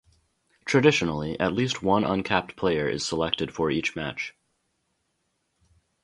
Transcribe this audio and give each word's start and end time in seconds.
Traditionally 0.65 1.39
at 1.39 1.53
least 1.53 1.83
one 1.83 2.03
uncapped 2.03 2.55
player 2.55 2.89
is 2.89 3.05
selected 3.05 3.53
for 3.53 3.69
each 3.69 3.95
match. 3.95 4.33